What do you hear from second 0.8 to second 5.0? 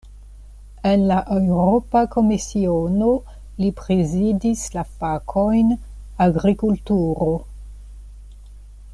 En la Eŭropa Komisiono, li prezidis la